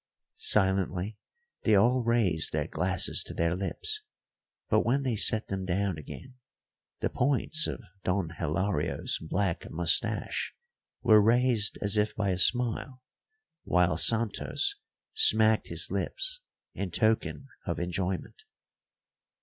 [0.39, 1.15] Silently
[1.61, 4.01] they all raised their glasses to their lips,
[4.67, 6.33] but when they set them down again,
[7.01, 10.55] the points of Don Hilario's black moustache
[11.03, 13.03] were raised as if by a smile,
[13.63, 14.73] while Santos
[15.13, 16.41] smacked his lips
[16.73, 18.45] in token of enjoyment.